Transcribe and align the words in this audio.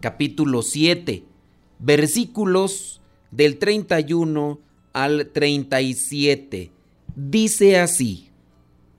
capítulo 0.00 0.62
7, 0.62 1.24
versículos 1.78 3.00
del 3.30 3.58
31 3.58 4.60
al 4.92 5.30
37. 5.32 6.70
Dice 7.16 7.78
así, 7.78 8.28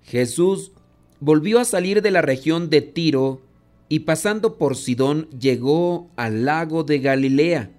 Jesús 0.04 0.72
volvió 1.20 1.60
a 1.60 1.66
salir 1.66 2.02
de 2.02 2.12
la 2.12 2.22
región 2.22 2.70
de 2.70 2.82
Tiro 2.82 3.42
y 3.88 4.00
pasando 4.00 4.58
por 4.58 4.76
Sidón 4.76 5.28
llegó 5.40 6.10
al 6.16 6.46
lago 6.46 6.84
de 6.84 7.00
Galilea, 7.00 7.72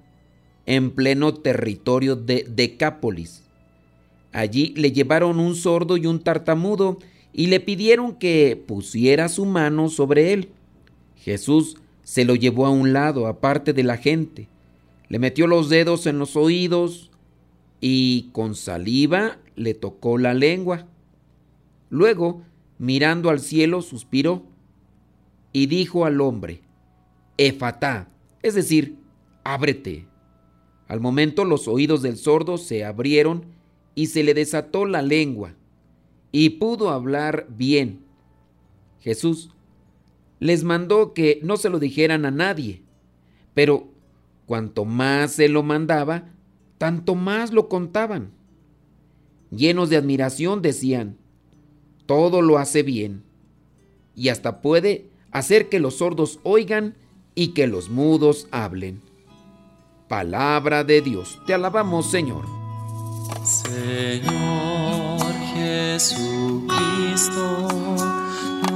en 0.66 0.91
pleno 0.92 1.34
territorio 1.34 2.16
de 2.16 2.47
Decápolis. 2.48 3.42
Allí 4.33 4.73
le 4.77 4.92
llevaron 4.92 5.41
un 5.41 5.56
sordo 5.56 5.97
y 5.97 6.06
un 6.06 6.20
tartamudo 6.20 6.98
y 7.33 7.47
le 7.47 7.61
pidieron 7.61 8.14
que 8.14 8.62
pusiera 8.66 9.28
su 9.28 9.47
mano 9.47 9.89
sobre 9.89 10.33
él. 10.33 10.50
Jesús 11.16 11.77
se 12.10 12.24
lo 12.24 12.34
llevó 12.34 12.66
a 12.66 12.70
un 12.70 12.92
lado, 12.92 13.28
aparte 13.28 13.73
de 13.73 13.84
la 13.84 13.96
gente, 13.96 14.48
le 15.09 15.20
metió 15.20 15.47
los 15.47 15.69
dedos 15.69 16.08
en 16.08 16.19
los 16.19 16.34
oídos 16.34 17.12
y 17.80 18.30
con 18.33 18.56
saliva 18.56 19.39
le 19.55 19.75
tocó 19.75 20.19
la 20.19 20.34
lengua. 20.34 20.88
Luego, 21.88 22.42
mirando 22.78 23.31
al 23.31 23.38
cielo, 23.38 23.81
suspiró 23.81 24.42
y 25.53 25.66
dijo 25.66 26.05
al 26.05 26.20
hombre, 26.20 26.62
Efatá, 27.38 28.08
es 28.42 28.56
decir, 28.56 28.97
ábrete. 29.44 30.08
Al 30.88 30.98
momento 30.98 31.44
los 31.44 31.69
oídos 31.69 32.03
del 32.03 32.16
sordo 32.16 32.58
se 32.58 32.84
abrieron 32.84 33.44
y 33.94 34.06
se 34.06 34.25
le 34.25 34.34
desató 34.34 34.84
la 34.84 35.03
lengua 35.03 35.55
y 36.33 36.50
pudo 36.50 36.91
hablar 36.91 37.47
bien. 37.50 38.00
Jesús 38.98 39.50
les 40.41 40.64
mandó 40.64 41.12
que 41.12 41.38
no 41.44 41.56
se 41.56 41.69
lo 41.69 41.78
dijeran 41.78 42.24
a 42.24 42.30
nadie, 42.30 42.83
pero 43.55 43.88
cuanto 44.47 44.84
más 44.84 45.32
se 45.32 45.48
lo 45.48 45.62
mandaba, 45.62 46.24
tanto 46.78 47.14
más 47.14 47.52
lo 47.52 47.69
contaban. 47.69 48.32
Llenos 49.50 49.91
de 49.91 49.97
admiración 49.97 50.62
decían, 50.62 51.19
todo 52.06 52.42
lo 52.42 52.58
hace 52.58 52.82
bien, 52.82 53.22
y 54.16 54.30
hasta 54.30 54.60
puede 54.62 55.10
hacer 55.30 55.69
que 55.69 55.78
los 55.78 55.98
sordos 55.98 56.41
oigan 56.42 56.97
y 57.34 57.48
que 57.48 57.66
los 57.66 57.91
mudos 57.91 58.48
hablen. 58.50 59.02
Palabra 60.08 60.82
de 60.84 61.02
Dios, 61.02 61.38
te 61.47 61.54
alabamos 61.54 62.10
Señor. 62.10 62.47
Señor 63.44 65.20
Jesucristo, 65.54 66.78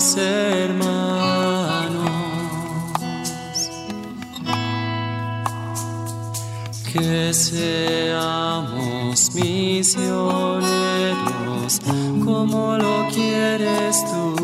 los 0.00 0.16
hermanos. 0.16 0.80
Que 6.90 7.34
seamos 7.34 8.54
misioneros 9.34 10.62
como 12.24 12.78
lo 12.78 13.06
quieres 13.12 14.02
tú, 14.06 14.34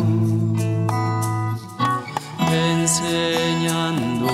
enseñando 2.53 4.29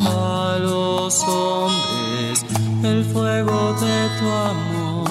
a 0.00 0.58
los 0.60 1.22
hombres 1.22 2.44
el 2.82 3.04
fuego 3.04 3.74
de 3.74 4.08
tu 4.18 4.26
amor. 4.28 5.10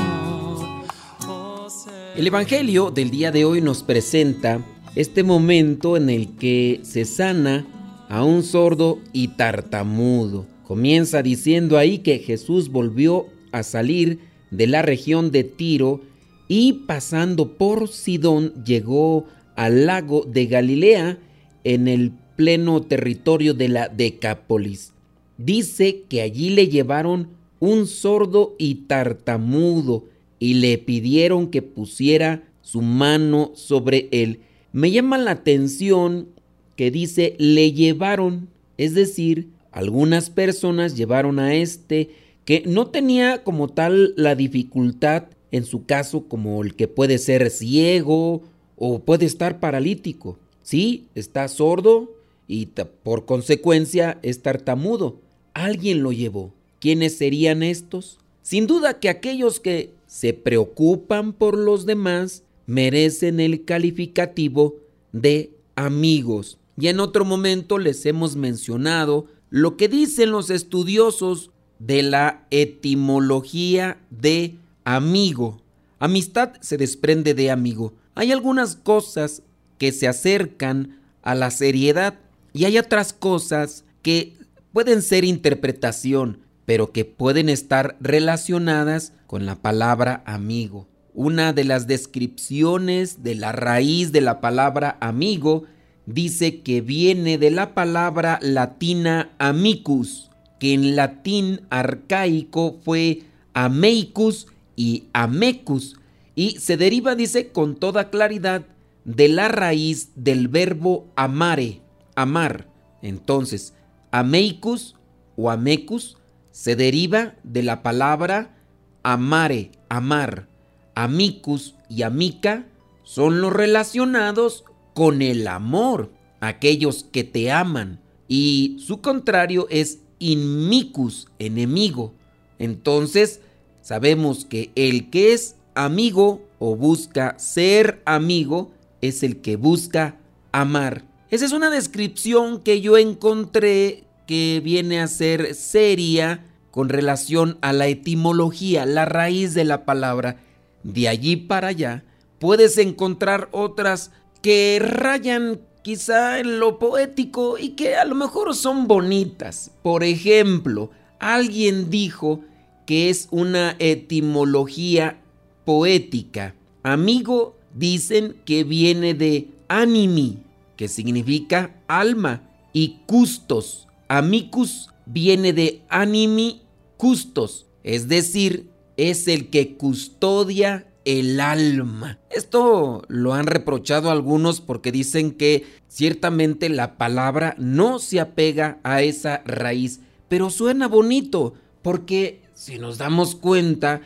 El 2.17 2.27
Evangelio 2.27 2.91
del 2.91 3.09
día 3.09 3.31
de 3.31 3.45
hoy 3.45 3.61
nos 3.61 3.81
presenta 3.81 4.59
este 4.95 5.23
momento 5.23 5.97
en 5.97 6.09
el 6.09 6.35
que 6.35 6.79
se 6.83 7.05
sana 7.05 7.65
a 8.09 8.23
un 8.23 8.43
sordo 8.43 8.99
y 9.11 9.29
tartamudo. 9.29 10.45
Comienza 10.63 11.23
diciendo 11.23 11.77
ahí 11.77 11.99
que 11.99 12.19
Jesús 12.19 12.69
volvió 12.69 13.25
a 13.51 13.63
salir 13.63 14.19
de 14.51 14.67
la 14.67 14.81
región 14.81 15.31
de 15.31 15.43
Tiro 15.43 16.01
y 16.47 16.73
pasando 16.85 17.57
por 17.57 17.89
Sidón 17.89 18.53
llegó 18.63 19.25
al 19.55 19.85
lago 19.85 20.25
de 20.25 20.45
Galilea 20.45 21.17
en 21.63 21.87
el 21.87 22.11
pleno 22.35 22.81
territorio 22.81 23.53
de 23.53 23.69
la 23.69 23.89
Decápolis. 23.89 24.93
Dice 25.37 26.03
que 26.07 26.21
allí 26.21 26.51
le 26.51 26.67
llevaron 26.67 27.29
un 27.59 27.87
sordo 27.87 28.55
y 28.59 28.75
tartamudo 28.75 30.05
y 30.39 30.55
le 30.55 30.77
pidieron 30.77 31.47
que 31.47 31.61
pusiera 31.61 32.43
su 32.61 32.81
mano 32.81 33.51
sobre 33.55 34.09
él. 34.11 34.41
Me 34.73 34.89
llama 34.89 35.19
la 35.19 35.31
atención 35.31 36.29
que 36.75 36.89
dice 36.89 37.35
le 37.37 37.73
llevaron, 37.73 38.49
es 38.77 38.95
decir, 38.95 39.49
algunas 39.71 40.31
personas 40.31 40.97
llevaron 40.97 41.37
a 41.37 41.53
este 41.53 42.09
que 42.43 42.63
no 42.65 42.87
tenía 42.87 43.43
como 43.43 43.67
tal 43.67 44.15
la 44.17 44.33
dificultad 44.33 45.25
en 45.51 45.63
su 45.65 45.85
caso 45.85 46.27
como 46.27 46.63
el 46.63 46.73
que 46.73 46.87
puede 46.87 47.19
ser 47.19 47.51
ciego 47.51 48.41
o 48.75 48.97
puede 48.97 49.27
estar 49.27 49.59
paralítico. 49.59 50.39
Sí, 50.63 51.05
está 51.13 51.47
sordo 51.49 52.11
y 52.47 52.65
por 53.03 53.25
consecuencia 53.25 54.17
es 54.23 54.41
tartamudo. 54.41 55.19
Alguien 55.53 56.01
lo 56.01 56.11
llevó. 56.11 56.51
¿Quiénes 56.79 57.15
serían 57.15 57.61
estos? 57.61 58.17
Sin 58.41 58.65
duda 58.65 58.99
que 58.99 59.09
aquellos 59.09 59.59
que 59.59 59.91
se 60.07 60.33
preocupan 60.33 61.31
por 61.31 61.59
los 61.59 61.85
demás 61.85 62.41
merecen 62.65 63.39
el 63.39 63.65
calificativo 63.65 64.75
de 65.11 65.51
amigos. 65.75 66.57
Y 66.77 66.87
en 66.87 66.99
otro 66.99 67.25
momento 67.25 67.77
les 67.77 68.05
hemos 68.05 68.35
mencionado 68.35 69.27
lo 69.49 69.77
que 69.77 69.87
dicen 69.87 70.31
los 70.31 70.49
estudiosos 70.49 71.51
de 71.79 72.01
la 72.01 72.47
etimología 72.49 73.99
de 74.09 74.55
amigo. 74.83 75.61
Amistad 75.99 76.53
se 76.61 76.77
desprende 76.77 77.33
de 77.33 77.51
amigo. 77.51 77.93
Hay 78.15 78.31
algunas 78.31 78.75
cosas 78.75 79.43
que 79.77 79.91
se 79.91 80.07
acercan 80.07 80.99
a 81.21 81.35
la 81.35 81.51
seriedad 81.51 82.19
y 82.53 82.65
hay 82.65 82.77
otras 82.77 83.13
cosas 83.13 83.85
que 84.01 84.33
pueden 84.71 85.01
ser 85.01 85.23
interpretación, 85.23 86.39
pero 86.65 86.91
que 86.91 87.05
pueden 87.05 87.49
estar 87.49 87.97
relacionadas 87.99 89.13
con 89.27 89.45
la 89.45 89.61
palabra 89.61 90.23
amigo. 90.25 90.87
Una 91.15 91.53
de 91.53 91.63
las 91.63 91.85
descripciones 91.85 93.21
de 93.21 93.35
la 93.35 93.51
raíz 93.51 94.11
de 94.11 94.21
la 94.21 94.41
palabra 94.41 94.97
amigo 94.99 95.65
dice 96.07 96.61
que 96.61 96.81
viene 96.81 97.37
de 97.37 97.51
la 97.51 97.75
palabra 97.75 98.39
latina 98.41 99.31
amicus, 99.37 100.31
que 100.59 100.73
en 100.73 100.95
latín 100.95 101.61
arcaico 101.69 102.79
fue 102.83 103.23
ameicus 103.53 104.47
y 104.75 105.05
amecus, 105.13 105.97
y 106.35 106.57
se 106.59 106.77
deriva, 106.77 107.13
dice, 107.13 107.49
con 107.49 107.75
toda 107.75 108.09
claridad 108.09 108.65
de 109.05 109.27
la 109.27 109.49
raíz 109.49 110.09
del 110.15 110.47
verbo 110.47 111.07
amare, 111.15 111.81
amar. 112.15 112.67
Entonces, 113.03 113.75
ameicus 114.09 114.95
o 115.35 115.51
amecus 115.51 116.17
se 116.49 116.75
deriva 116.75 117.35
de 117.43 117.61
la 117.61 117.83
palabra 117.83 118.57
amare, 119.03 119.71
amar. 119.89 120.47
Amicus 120.95 121.75
y 121.89 122.03
amica 122.03 122.65
son 123.03 123.41
los 123.41 123.53
relacionados 123.53 124.63
con 124.93 125.21
el 125.21 125.47
amor, 125.47 126.11
aquellos 126.39 127.03
que 127.03 127.23
te 127.23 127.51
aman. 127.51 127.99
Y 128.27 128.77
su 128.79 129.01
contrario 129.01 129.67
es 129.69 129.99
inmicus, 130.19 131.27
enemigo. 131.39 132.13
Entonces, 132.59 133.41
sabemos 133.81 134.45
que 134.45 134.71
el 134.75 135.09
que 135.09 135.33
es 135.33 135.57
amigo 135.75 136.41
o 136.59 136.75
busca 136.75 137.37
ser 137.37 138.01
amigo 138.05 138.71
es 139.01 139.23
el 139.23 139.41
que 139.41 139.57
busca 139.57 140.17
amar. 140.51 141.03
Esa 141.29 141.45
es 141.45 141.51
una 141.51 141.69
descripción 141.69 142.61
que 142.61 142.79
yo 142.79 142.97
encontré 142.97 144.05
que 144.27 144.61
viene 144.63 145.01
a 145.01 145.07
ser 145.07 145.55
seria 145.55 146.45
con 146.71 146.89
relación 146.89 147.57
a 147.61 147.73
la 147.73 147.87
etimología, 147.87 148.85
la 148.85 149.05
raíz 149.05 149.53
de 149.53 149.65
la 149.65 149.85
palabra. 149.85 150.37
De 150.83 151.07
allí 151.07 151.35
para 151.35 151.69
allá 151.69 152.03
puedes 152.39 152.77
encontrar 152.77 153.49
otras 153.51 154.11
que 154.41 154.79
rayan 154.81 155.61
quizá 155.81 156.39
en 156.39 156.59
lo 156.59 156.79
poético 156.79 157.57
y 157.57 157.69
que 157.69 157.95
a 157.95 158.05
lo 158.05 158.15
mejor 158.15 158.55
son 158.55 158.87
bonitas. 158.87 159.71
Por 159.81 160.03
ejemplo, 160.03 160.91
alguien 161.19 161.89
dijo 161.89 162.41
que 162.85 163.09
es 163.09 163.27
una 163.31 163.75
etimología 163.79 165.21
poética. 165.65 166.55
Amigo 166.83 167.55
dicen 167.73 168.35
que 168.45 168.63
viene 168.63 169.13
de 169.13 169.49
animi, 169.69 170.43
que 170.75 170.87
significa 170.87 171.75
alma, 171.87 172.49
y 172.73 172.99
custos. 173.05 173.87
Amicus 174.09 174.89
viene 175.05 175.53
de 175.53 175.83
animi 175.89 176.63
custos, 176.97 177.67
es 177.83 178.07
decir, 178.07 178.69
es 178.97 179.27
el 179.27 179.49
que 179.49 179.75
custodia 179.75 180.87
el 181.05 181.39
alma. 181.39 182.19
Esto 182.29 183.03
lo 183.07 183.33
han 183.33 183.47
reprochado 183.47 184.09
algunos 184.09 184.61
porque 184.61 184.91
dicen 184.91 185.31
que 185.31 185.65
ciertamente 185.87 186.69
la 186.69 186.97
palabra 186.97 187.55
no 187.57 187.99
se 187.99 188.19
apega 188.19 188.79
a 188.83 189.01
esa 189.01 189.43
raíz, 189.45 189.99
pero 190.29 190.49
suena 190.49 190.87
bonito 190.87 191.53
porque 191.81 192.41
si 192.53 192.79
nos 192.79 192.97
damos 192.97 193.35
cuenta, 193.35 194.01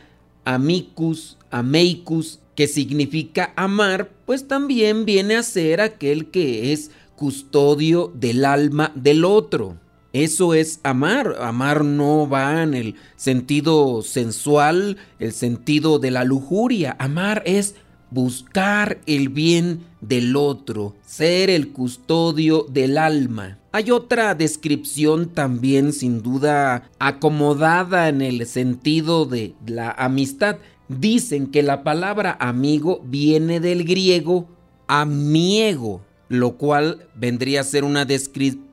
amicus, 0.46 1.38
ameicus, 1.52 2.40
que 2.56 2.68
significa 2.68 3.54
amar, 3.56 4.10
pues 4.26 4.48
también 4.48 5.06
viene 5.06 5.36
a 5.36 5.44
ser 5.44 5.80
aquel 5.80 6.32
que 6.32 6.74
es 6.74 6.90
custodio 7.16 8.12
del 8.16 8.46
alma 8.46 8.92
del 8.96 9.26
otro. 9.26 9.78
Eso 10.18 10.56
es 10.56 10.80
amar. 10.82 11.36
Amar 11.40 11.86
no 11.86 12.28
va 12.28 12.64
en 12.64 12.74
el 12.74 12.96
sentido 13.18 14.02
sensual, 14.02 14.98
el 15.20 15.32
sentido 15.32 16.00
de 16.00 16.10
la 16.10 16.24
lujuria. 16.24 16.96
Amar 16.98 17.44
es 17.46 17.76
buscar 18.10 19.00
el 19.06 19.30
bien 19.30 19.84
del 20.02 20.36
otro, 20.36 20.96
ser 21.06 21.52
el 21.52 21.72
custodio 21.72 22.66
del 22.68 22.98
alma. 22.98 23.60
Hay 23.72 23.92
otra 23.92 24.34
descripción 24.34 25.30
también 25.30 25.94
sin 25.94 26.24
duda 26.24 26.90
acomodada 26.98 28.10
en 28.10 28.24
el 28.24 28.48
sentido 28.48 29.28
de 29.28 29.54
la 29.68 29.92
amistad. 29.92 30.58
Dicen 30.88 31.46
que 31.52 31.62
la 31.62 31.84
palabra 31.84 32.36
amigo 32.40 33.04
viene 33.06 33.60
del 33.60 33.84
griego 33.84 34.48
amiego, 34.88 36.02
lo 36.28 36.58
cual 36.58 37.06
vendría 37.14 37.62
a 37.62 37.66
ser 37.66 37.84
una 37.84 38.04
descripción 38.04 38.67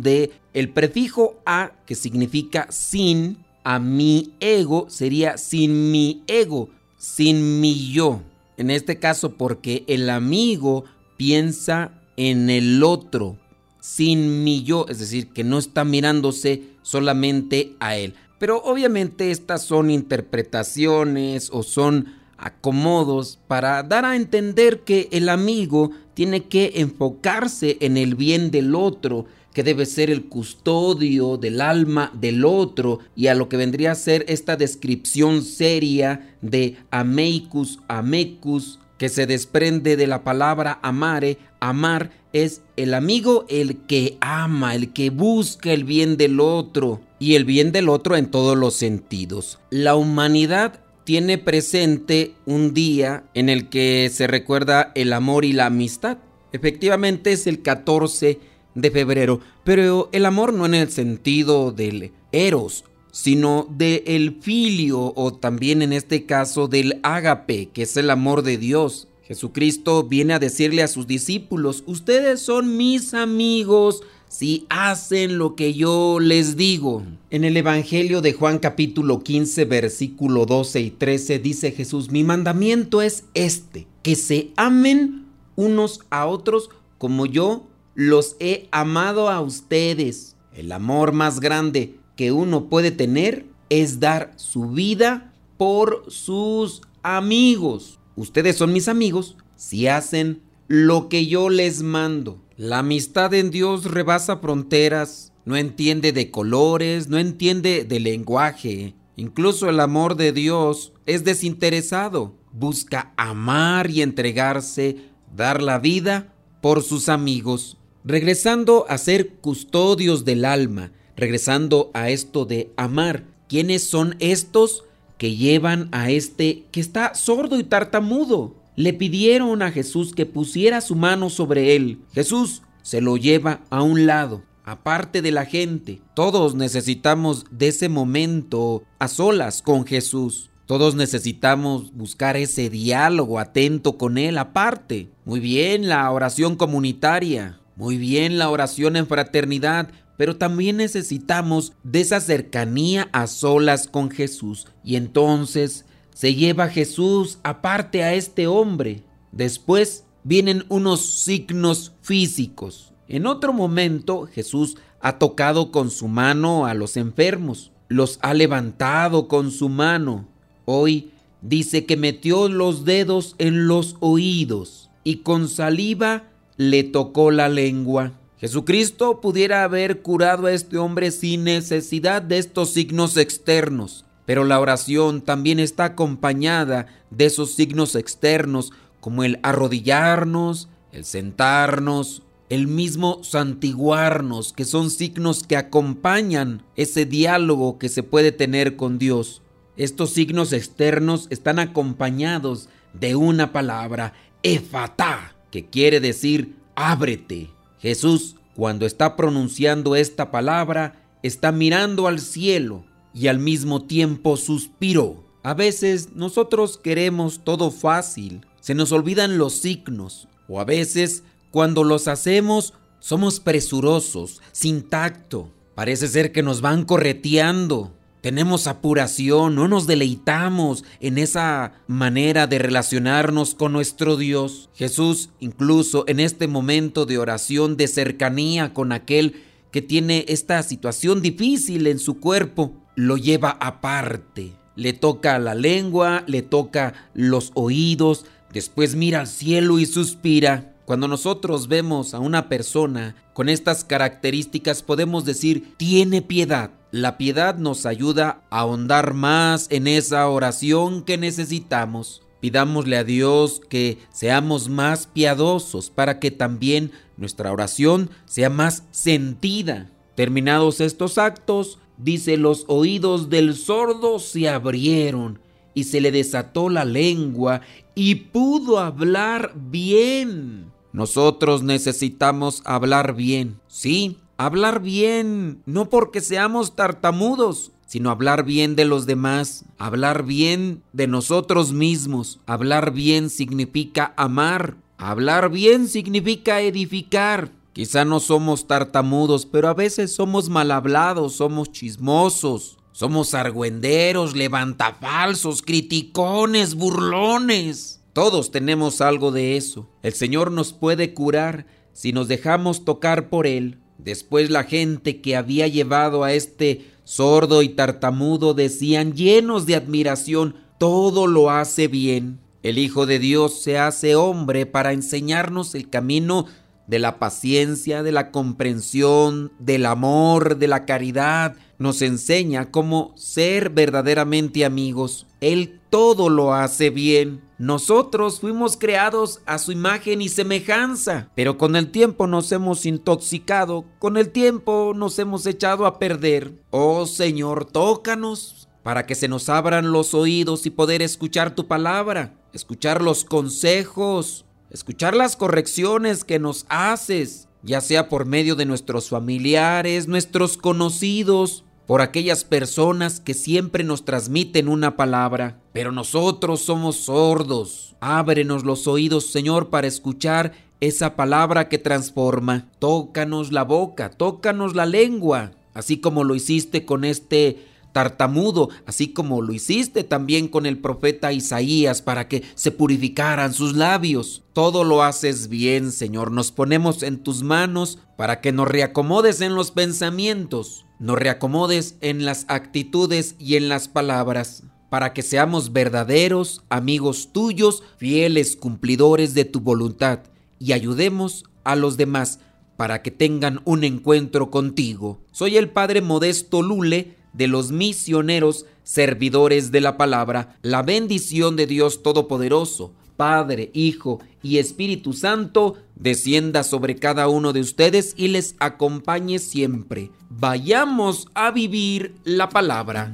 de 0.00 0.32
el 0.54 0.70
prefijo 0.70 1.40
a 1.44 1.72
que 1.86 1.94
significa 1.94 2.66
sin 2.70 3.38
a 3.64 3.78
mi 3.78 4.32
ego 4.40 4.86
sería 4.88 5.36
sin 5.36 5.90
mi 5.90 6.22
ego, 6.26 6.70
sin 6.96 7.60
mi 7.60 7.92
yo. 7.92 8.22
En 8.56 8.70
este 8.70 8.98
caso 8.98 9.34
porque 9.34 9.84
el 9.86 10.10
amigo 10.10 10.84
piensa 11.16 11.92
en 12.16 12.50
el 12.50 12.82
otro, 12.82 13.36
sin 13.80 14.44
mi 14.44 14.62
yo, 14.62 14.86
es 14.88 14.98
decir, 14.98 15.28
que 15.28 15.44
no 15.44 15.58
está 15.58 15.84
mirándose 15.84 16.62
solamente 16.82 17.74
a 17.80 17.96
él. 17.96 18.14
Pero 18.38 18.62
obviamente 18.62 19.30
estas 19.30 19.62
son 19.62 19.90
interpretaciones 19.90 21.50
o 21.52 21.62
son 21.62 22.14
acomodos 22.38 23.38
para 23.46 23.82
dar 23.82 24.04
a 24.06 24.16
entender 24.16 24.80
que 24.80 25.08
el 25.12 25.28
amigo 25.28 25.90
tiene 26.14 26.44
que 26.44 26.72
enfocarse 26.76 27.76
en 27.80 27.96
el 27.96 28.14
bien 28.14 28.50
del 28.50 28.74
otro, 28.74 29.26
que 29.52 29.62
debe 29.62 29.86
ser 29.86 30.10
el 30.10 30.24
custodio 30.26 31.36
del 31.36 31.60
alma 31.60 32.12
del 32.14 32.44
otro 32.44 33.00
y 33.16 33.26
a 33.26 33.34
lo 33.34 33.48
que 33.48 33.56
vendría 33.56 33.92
a 33.92 33.96
ser 33.96 34.24
esta 34.28 34.56
descripción 34.56 35.42
seria 35.42 36.36
de 36.40 36.76
ameicus, 36.90 37.80
amecus, 37.88 38.78
que 38.98 39.08
se 39.08 39.26
desprende 39.26 39.96
de 39.96 40.06
la 40.06 40.24
palabra 40.24 40.78
amare, 40.82 41.38
amar 41.58 42.10
es 42.34 42.60
el 42.76 42.92
amigo 42.92 43.46
el 43.48 43.78
que 43.86 44.18
ama, 44.20 44.74
el 44.74 44.92
que 44.92 45.08
busca 45.08 45.72
el 45.72 45.84
bien 45.84 46.18
del 46.18 46.38
otro 46.38 47.00
y 47.18 47.34
el 47.34 47.46
bien 47.46 47.72
del 47.72 47.88
otro 47.88 48.16
en 48.16 48.30
todos 48.30 48.58
los 48.58 48.74
sentidos. 48.74 49.58
La 49.70 49.96
humanidad 49.96 50.80
tiene 51.04 51.38
presente 51.38 52.34
un 52.44 52.74
día 52.74 53.24
en 53.32 53.48
el 53.48 53.68
que 53.68 54.10
se 54.12 54.26
recuerda 54.26 54.92
el 54.94 55.12
amor 55.12 55.44
y 55.44 55.54
la 55.54 55.66
amistad. 55.66 56.18
Efectivamente 56.52 57.32
es 57.32 57.46
el 57.46 57.62
14 57.62 58.38
de 58.74 58.90
febrero, 58.90 59.40
pero 59.64 60.08
el 60.12 60.26
amor 60.26 60.52
no 60.52 60.66
en 60.66 60.74
el 60.74 60.90
sentido 60.90 61.72
del 61.72 62.12
eros, 62.32 62.84
sino 63.12 63.66
del 63.70 64.38
filio 64.40 65.12
o 65.16 65.32
también 65.32 65.82
en 65.82 65.92
este 65.92 66.26
caso 66.26 66.68
del 66.68 67.00
ágape, 67.02 67.66
que 67.66 67.82
es 67.82 67.96
el 67.96 68.10
amor 68.10 68.42
de 68.42 68.56
Dios. 68.56 69.08
Jesucristo 69.24 70.04
viene 70.04 70.34
a 70.34 70.38
decirle 70.38 70.82
a 70.82 70.88
sus 70.88 71.06
discípulos, 71.06 71.84
ustedes 71.86 72.40
son 72.40 72.76
mis 72.76 73.14
amigos 73.14 74.02
si 74.28 74.64
hacen 74.68 75.38
lo 75.38 75.56
que 75.56 75.74
yo 75.74 76.18
les 76.20 76.56
digo. 76.56 77.02
En 77.30 77.44
el 77.44 77.56
Evangelio 77.56 78.20
de 78.20 78.32
Juan 78.32 78.60
capítulo 78.60 79.22
15 79.24 79.64
versículo 79.64 80.46
12 80.46 80.80
y 80.80 80.90
13 80.90 81.38
dice 81.40 81.72
Jesús, 81.72 82.10
mi 82.10 82.22
mandamiento 82.22 83.02
es 83.02 83.24
este, 83.34 83.86
que 84.02 84.14
se 84.14 84.50
amen 84.56 85.26
unos 85.56 86.00
a 86.10 86.26
otros 86.26 86.70
como 86.98 87.26
yo 87.26 87.66
los 87.94 88.36
he 88.40 88.68
amado 88.70 89.28
a 89.28 89.40
ustedes. 89.40 90.36
El 90.54 90.72
amor 90.72 91.12
más 91.12 91.40
grande 91.40 91.98
que 92.16 92.32
uno 92.32 92.68
puede 92.68 92.90
tener 92.90 93.46
es 93.68 94.00
dar 94.00 94.32
su 94.36 94.70
vida 94.70 95.32
por 95.56 96.04
sus 96.08 96.82
amigos. 97.02 97.98
Ustedes 98.16 98.56
son 98.56 98.72
mis 98.72 98.88
amigos 98.88 99.36
si 99.56 99.86
hacen 99.86 100.42
lo 100.68 101.08
que 101.08 101.26
yo 101.26 101.48
les 101.48 101.82
mando. 101.82 102.40
La 102.56 102.80
amistad 102.80 103.32
en 103.34 103.50
Dios 103.50 103.84
rebasa 103.84 104.36
fronteras, 104.36 105.32
no 105.44 105.56
entiende 105.56 106.12
de 106.12 106.30
colores, 106.30 107.08
no 107.08 107.18
entiende 107.18 107.84
de 107.84 108.00
lenguaje. 108.00 108.94
Incluso 109.16 109.68
el 109.68 109.80
amor 109.80 110.16
de 110.16 110.32
Dios 110.32 110.92
es 111.06 111.24
desinteresado. 111.24 112.34
Busca 112.52 113.12
amar 113.16 113.90
y 113.90 114.02
entregarse, 114.02 114.96
dar 115.34 115.62
la 115.62 115.78
vida 115.78 116.34
por 116.60 116.82
sus 116.82 117.08
amigos. 117.08 117.79
Regresando 118.04 118.86
a 118.88 118.98
ser 118.98 119.34
custodios 119.34 120.24
del 120.24 120.44
alma, 120.44 120.92
regresando 121.16 121.90
a 121.94 122.10
esto 122.10 122.44
de 122.44 122.72
amar, 122.76 123.24
¿quiénes 123.48 123.84
son 123.84 124.16
estos? 124.20 124.84
que 125.20 125.36
llevan 125.36 125.90
a 125.92 126.10
este 126.10 126.64
que 126.70 126.80
está 126.80 127.14
sordo 127.14 127.60
y 127.60 127.64
tartamudo. 127.64 128.54
Le 128.74 128.94
pidieron 128.94 129.60
a 129.60 129.70
Jesús 129.70 130.14
que 130.14 130.24
pusiera 130.24 130.80
su 130.80 130.96
mano 130.96 131.28
sobre 131.28 131.76
él. 131.76 132.00
Jesús 132.14 132.62
se 132.80 133.02
lo 133.02 133.18
lleva 133.18 133.60
a 133.68 133.82
un 133.82 134.06
lado, 134.06 134.42
aparte 134.64 135.20
de 135.20 135.30
la 135.30 135.44
gente. 135.44 136.00
Todos 136.14 136.54
necesitamos 136.54 137.44
de 137.50 137.68
ese 137.68 137.90
momento 137.90 138.82
a 138.98 139.08
solas 139.08 139.60
con 139.60 139.84
Jesús. 139.84 140.48
Todos 140.64 140.94
necesitamos 140.94 141.92
buscar 141.92 142.38
ese 142.38 142.70
diálogo 142.70 143.38
atento 143.38 143.98
con 143.98 144.16
Él 144.16 144.38
aparte. 144.38 145.10
Muy 145.26 145.40
bien 145.40 145.86
la 145.86 146.10
oración 146.10 146.56
comunitaria, 146.56 147.60
muy 147.80 147.96
bien 147.96 148.36
la 148.36 148.50
oración 148.50 148.94
en 148.96 149.06
fraternidad, 149.06 149.88
pero 150.18 150.36
también 150.36 150.76
necesitamos 150.76 151.72
de 151.82 152.02
esa 152.02 152.20
cercanía 152.20 153.08
a 153.12 153.26
solas 153.26 153.88
con 153.88 154.10
Jesús. 154.10 154.66
Y 154.84 154.96
entonces 154.96 155.86
se 156.12 156.34
lleva 156.34 156.68
Jesús 156.68 157.38
aparte 157.42 158.04
a 158.04 158.12
este 158.12 158.46
hombre. 158.46 159.02
Después 159.32 160.04
vienen 160.24 160.66
unos 160.68 161.06
signos 161.06 161.94
físicos. 162.02 162.92
En 163.08 163.24
otro 163.24 163.54
momento 163.54 164.26
Jesús 164.26 164.76
ha 165.00 165.18
tocado 165.18 165.72
con 165.72 165.90
su 165.90 166.06
mano 166.06 166.66
a 166.66 166.74
los 166.74 166.98
enfermos, 166.98 167.72
los 167.88 168.18
ha 168.20 168.34
levantado 168.34 169.26
con 169.26 169.50
su 169.50 169.70
mano. 169.70 170.28
Hoy 170.66 171.12
dice 171.40 171.86
que 171.86 171.96
metió 171.96 172.50
los 172.50 172.84
dedos 172.84 173.36
en 173.38 173.68
los 173.68 173.96
oídos 174.00 174.90
y 175.02 175.20
con 175.22 175.48
saliva 175.48 176.29
le 176.60 176.84
tocó 176.84 177.30
la 177.30 177.48
lengua. 177.48 178.12
Jesucristo 178.36 179.22
pudiera 179.22 179.64
haber 179.64 180.02
curado 180.02 180.46
a 180.46 180.52
este 180.52 180.76
hombre 180.76 181.10
sin 181.10 181.44
necesidad 181.44 182.20
de 182.20 182.36
estos 182.36 182.74
signos 182.74 183.16
externos, 183.16 184.04
pero 184.26 184.44
la 184.44 184.60
oración 184.60 185.22
también 185.22 185.58
está 185.58 185.86
acompañada 185.86 186.86
de 187.08 187.24
esos 187.24 187.54
signos 187.54 187.94
externos 187.94 188.74
como 189.00 189.24
el 189.24 189.38
arrodillarnos, 189.42 190.68
el 190.92 191.06
sentarnos 191.06 192.24
el 192.50 192.66
mismo 192.66 193.22
santiguarnos, 193.22 194.52
que 194.52 194.66
son 194.66 194.90
signos 194.90 195.44
que 195.44 195.56
acompañan 195.56 196.64
ese 196.76 197.06
diálogo 197.06 197.78
que 197.78 197.88
se 197.88 198.02
puede 198.02 198.32
tener 198.32 198.76
con 198.76 198.98
Dios. 198.98 199.40
Estos 199.78 200.10
signos 200.10 200.52
externos 200.52 201.26
están 201.30 201.58
acompañados 201.58 202.68
de 202.92 203.14
una 203.14 203.52
palabra, 203.52 204.12
efatá, 204.42 205.36
que 205.50 205.66
quiere 205.66 206.00
decir 206.00 206.56
ábrete. 206.74 207.50
Jesús, 207.78 208.36
cuando 208.54 208.86
está 208.86 209.16
pronunciando 209.16 209.96
esta 209.96 210.30
palabra, 210.30 211.02
está 211.22 211.52
mirando 211.52 212.06
al 212.06 212.20
cielo 212.20 212.84
y 213.14 213.28
al 213.28 213.38
mismo 213.38 213.84
tiempo 213.84 214.36
suspiró. 214.36 215.24
A 215.42 215.54
veces 215.54 216.12
nosotros 216.14 216.76
queremos 216.76 217.40
todo 217.44 217.70
fácil, 217.70 218.46
se 218.60 218.74
nos 218.74 218.92
olvidan 218.92 219.38
los 219.38 219.54
signos, 219.54 220.28
o 220.48 220.60
a 220.60 220.64
veces 220.64 221.22
cuando 221.50 221.82
los 221.82 222.08
hacemos 222.08 222.74
somos 222.98 223.40
presurosos, 223.40 224.40
sin 224.52 224.82
tacto. 224.82 225.50
Parece 225.74 226.08
ser 226.08 226.32
que 226.32 226.42
nos 226.42 226.60
van 226.60 226.84
correteando. 226.84 227.94
Tenemos 228.20 228.66
apuración, 228.66 229.54
no 229.54 229.66
nos 229.66 229.86
deleitamos 229.86 230.84
en 231.00 231.16
esa 231.16 231.72
manera 231.86 232.46
de 232.46 232.58
relacionarnos 232.58 233.54
con 233.54 233.72
nuestro 233.72 234.16
Dios. 234.16 234.68
Jesús, 234.74 235.30
incluso 235.40 236.04
en 236.06 236.20
este 236.20 236.46
momento 236.46 237.06
de 237.06 237.16
oración, 237.16 237.78
de 237.78 237.88
cercanía 237.88 238.74
con 238.74 238.92
aquel 238.92 239.42
que 239.70 239.80
tiene 239.80 240.26
esta 240.28 240.62
situación 240.62 241.22
difícil 241.22 241.86
en 241.86 241.98
su 241.98 242.20
cuerpo, 242.20 242.74
lo 242.94 243.16
lleva 243.16 243.56
aparte. 243.60 244.52
Le 244.76 244.92
toca 244.92 245.38
la 245.38 245.54
lengua, 245.54 246.24
le 246.26 246.42
toca 246.42 247.08
los 247.14 247.52
oídos, 247.54 248.26
después 248.52 248.96
mira 248.96 249.20
al 249.20 249.28
cielo 249.28 249.78
y 249.78 249.86
suspira. 249.86 250.74
Cuando 250.84 251.08
nosotros 251.08 251.68
vemos 251.68 252.14
a 252.14 252.18
una 252.18 252.48
persona 252.48 253.14
con 253.32 253.48
estas 253.48 253.84
características 253.84 254.82
podemos 254.82 255.24
decir, 255.24 255.74
tiene 255.76 256.20
piedad. 256.20 256.70
La 256.92 257.18
piedad 257.18 257.56
nos 257.56 257.86
ayuda 257.86 258.42
a 258.50 258.60
ahondar 258.60 259.14
más 259.14 259.68
en 259.70 259.86
esa 259.86 260.28
oración 260.28 261.02
que 261.02 261.18
necesitamos. 261.18 262.22
Pidámosle 262.40 262.96
a 262.96 263.04
Dios 263.04 263.60
que 263.68 263.98
seamos 264.12 264.68
más 264.68 265.06
piadosos 265.06 265.90
para 265.90 266.18
que 266.18 266.32
también 266.32 266.90
nuestra 267.16 267.52
oración 267.52 268.10
sea 268.24 268.50
más 268.50 268.82
sentida. 268.90 269.90
Terminados 270.16 270.80
estos 270.80 271.18
actos, 271.18 271.78
dice, 271.96 272.36
los 272.36 272.64
oídos 272.66 273.30
del 273.30 273.54
sordo 273.54 274.18
se 274.18 274.48
abrieron 274.48 275.38
y 275.74 275.84
se 275.84 276.00
le 276.00 276.10
desató 276.10 276.70
la 276.70 276.84
lengua 276.84 277.60
y 277.94 278.16
pudo 278.16 278.80
hablar 278.80 279.52
bien. 279.54 280.72
Nosotros 280.92 281.62
necesitamos 281.62 282.62
hablar 282.64 283.14
bien, 283.14 283.60
sí, 283.68 284.18
hablar 284.46 284.80
bien, 284.80 285.60
no 285.66 285.90
porque 285.90 286.22
seamos 286.22 286.74
tartamudos, 286.74 287.72
sino 287.86 288.08
hablar 288.10 288.42
bien 288.44 288.74
de 288.74 288.86
los 288.86 289.04
demás, 289.04 289.66
hablar 289.76 290.24
bien 290.24 290.82
de 290.94 291.06
nosotros 291.06 291.74
mismos. 291.74 292.40
Hablar 292.46 292.92
bien 292.92 293.28
significa 293.28 294.14
amar, 294.16 294.76
hablar 294.96 295.50
bien 295.50 295.88
significa 295.88 296.62
edificar. 296.62 297.50
Quizá 297.74 298.06
no 298.06 298.18
somos 298.18 298.66
tartamudos, 298.66 299.44
pero 299.44 299.68
a 299.68 299.74
veces 299.74 300.14
somos 300.14 300.48
mal 300.48 300.70
hablados, 300.70 301.34
somos 301.34 301.70
chismosos, 301.70 302.78
somos 302.92 303.34
argüenderos, 303.34 304.34
levantafalsos, 304.34 305.60
criticones, 305.60 306.76
burlones. 306.76 308.00
Todos 308.14 308.50
tenemos 308.50 309.02
algo 309.02 309.32
de 309.32 309.58
eso. 309.58 309.86
El 310.02 310.14
Señor 310.14 310.50
nos 310.50 310.72
puede 310.72 311.12
curar 311.12 311.66
si 311.92 312.14
nos 312.14 312.26
dejamos 312.26 312.86
tocar 312.86 313.28
por 313.28 313.46
Él. 313.46 313.78
Después 314.04 314.50
la 314.50 314.64
gente 314.64 315.20
que 315.20 315.36
había 315.36 315.66
llevado 315.66 316.24
a 316.24 316.32
este 316.32 316.86
sordo 317.04 317.62
y 317.62 317.70
tartamudo 317.70 318.54
decían 318.54 319.14
llenos 319.14 319.66
de 319.66 319.74
admiración, 319.74 320.56
todo 320.78 321.26
lo 321.26 321.50
hace 321.50 321.88
bien. 321.88 322.38
El 322.62 322.78
Hijo 322.78 323.06
de 323.06 323.18
Dios 323.18 323.62
se 323.62 323.78
hace 323.78 324.14
hombre 324.14 324.66
para 324.66 324.92
enseñarnos 324.92 325.74
el 325.74 325.88
camino 325.88 326.46
de 326.86 326.98
la 326.98 327.18
paciencia, 327.18 328.02
de 328.02 328.12
la 328.12 328.30
comprensión, 328.30 329.52
del 329.58 329.86
amor, 329.86 330.58
de 330.58 330.68
la 330.68 330.86
caridad. 330.86 331.54
Nos 331.78 332.02
enseña 332.02 332.70
cómo 332.70 333.12
ser 333.16 333.70
verdaderamente 333.70 334.64
amigos. 334.64 335.26
Él 335.40 335.80
todo 335.88 336.28
lo 336.28 336.52
hace 336.52 336.90
bien. 336.90 337.40
Nosotros 337.60 338.40
fuimos 338.40 338.78
creados 338.78 339.42
a 339.44 339.58
su 339.58 339.70
imagen 339.70 340.22
y 340.22 340.30
semejanza, 340.30 341.28
pero 341.34 341.58
con 341.58 341.76
el 341.76 341.90
tiempo 341.90 342.26
nos 342.26 342.50
hemos 342.52 342.86
intoxicado, 342.86 343.84
con 343.98 344.16
el 344.16 344.30
tiempo 344.30 344.94
nos 344.96 345.18
hemos 345.18 345.44
echado 345.44 345.84
a 345.84 345.98
perder. 345.98 346.54
Oh 346.70 347.04
Señor, 347.04 347.66
tócanos 347.66 348.66
para 348.82 349.04
que 349.04 349.14
se 349.14 349.28
nos 349.28 349.50
abran 349.50 349.92
los 349.92 350.14
oídos 350.14 350.64
y 350.64 350.70
poder 350.70 351.02
escuchar 351.02 351.54
tu 351.54 351.68
palabra, 351.68 352.34
escuchar 352.54 353.02
los 353.02 353.26
consejos, 353.26 354.46
escuchar 354.70 355.14
las 355.14 355.36
correcciones 355.36 356.24
que 356.24 356.38
nos 356.38 356.64
haces, 356.70 357.50
ya 357.62 357.82
sea 357.82 358.08
por 358.08 358.24
medio 358.24 358.56
de 358.56 358.64
nuestros 358.64 359.10
familiares, 359.10 360.08
nuestros 360.08 360.56
conocidos, 360.56 361.66
por 361.90 362.02
aquellas 362.02 362.44
personas 362.44 363.18
que 363.18 363.34
siempre 363.34 363.82
nos 363.82 364.04
transmiten 364.04 364.68
una 364.68 364.96
palabra, 364.96 365.60
pero 365.72 365.90
nosotros 365.90 366.60
somos 366.60 366.94
sordos. 366.94 367.96
Ábrenos 367.98 368.62
los 368.62 368.86
oídos, 368.86 369.26
Señor, 369.26 369.70
para 369.70 369.88
escuchar 369.88 370.52
esa 370.78 371.16
palabra 371.16 371.68
que 371.68 371.78
transforma. 371.78 372.68
Tócanos 372.78 373.50
la 373.50 373.64
boca, 373.64 374.08
tócanos 374.10 374.76
la 374.76 374.86
lengua, 374.86 375.50
así 375.74 375.96
como 375.96 376.22
lo 376.22 376.36
hiciste 376.36 376.84
con 376.84 377.04
este 377.04 377.66
tartamudo, 377.92 378.68
así 378.86 379.12
como 379.12 379.42
lo 379.42 379.52
hiciste 379.52 380.04
también 380.04 380.46
con 380.46 380.66
el 380.66 380.78
profeta 380.78 381.32
Isaías 381.32 382.02
para 382.02 382.28
que 382.28 382.44
se 382.54 382.70
purificaran 382.70 383.52
sus 383.52 383.74
labios. 383.74 384.44
Todo 384.52 384.84
lo 384.84 385.02
haces 385.02 385.48
bien, 385.48 385.90
Señor. 385.90 386.30
Nos 386.30 386.52
ponemos 386.52 387.02
en 387.02 387.18
tus 387.18 387.42
manos 387.42 387.98
para 388.16 388.40
que 388.40 388.52
nos 388.52 388.68
reacomodes 388.68 389.40
en 389.40 389.56
los 389.56 389.72
pensamientos, 389.72 390.86
nos 391.00 391.18
reacomodes 391.18 391.96
en 392.00 392.24
las 392.24 392.44
actitudes 392.48 393.34
y 393.38 393.56
en 393.56 393.68
las 393.68 393.88
palabras, 393.88 394.62
para 394.90 395.12
que 395.12 395.22
seamos 395.22 395.72
verdaderos 395.72 396.62
amigos 396.68 397.30
tuyos, 397.32 397.82
fieles 397.96 398.54
cumplidores 398.54 399.34
de 399.34 399.44
tu 399.44 399.60
voluntad 399.60 400.20
y 400.58 400.72
ayudemos 400.72 401.44
a 401.64 401.74
los 401.74 401.96
demás 401.96 402.38
para 402.76 403.02
que 403.02 403.10
tengan 403.10 403.60
un 403.64 403.82
encuentro 403.82 404.50
contigo. 404.50 405.20
Soy 405.32 405.56
el 405.56 405.70
Padre 405.70 406.02
Modesto 406.02 406.62
Lule, 406.62 407.16
de 407.32 407.46
los 407.46 407.70
misioneros 407.70 408.66
servidores 408.82 409.70
de 409.70 409.80
la 409.80 409.96
palabra, 409.96 410.58
la 410.62 410.82
bendición 410.82 411.56
de 411.56 411.66
Dios 411.66 412.02
Todopoderoso, 412.02 412.92
Padre, 413.20 413.70
Hijo 413.74 414.18
y 414.42 414.56
Espíritu 414.56 415.12
Santo, 415.12 415.76
descienda 415.94 416.62
sobre 416.62 416.96
cada 416.96 417.28
uno 417.28 417.52
de 417.52 417.60
ustedes 417.60 418.14
y 418.16 418.28
les 418.28 418.56
acompañe 418.60 419.38
siempre. 419.38 420.10
Vayamos 420.30 421.28
a 421.34 421.50
vivir 421.50 422.14
la 422.24 422.48
palabra. 422.48 423.12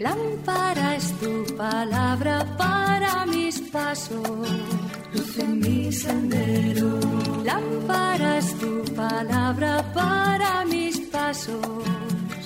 Lámpara 0.00 0.96
es 0.96 1.12
tu 1.18 1.44
palabra 1.58 2.56
para 2.56 3.26
mis 3.26 3.60
pasos, 3.60 4.48
luz 5.12 5.38
en 5.38 5.60
mi 5.60 5.92
sendero. 5.92 7.00
Lámpara 7.44 8.38
es 8.38 8.58
tu 8.58 8.82
palabra 8.94 9.92
para 9.92 10.64
mis 10.64 10.98
pasos 11.00 11.60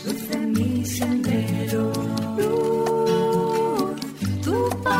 luz 0.05 0.31
en 0.33 0.53
mi 0.53 0.85
sendero. 0.85 2.12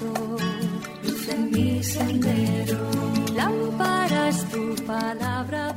mis 0.00 0.10
pasos, 0.10 0.42
luz 1.02 1.28
en 1.28 1.50
mi 1.50 1.82
sendero. 1.82 2.90
Lámpara 3.34 4.28
es 4.28 4.44
tu 4.48 4.74
palabra 4.86 5.67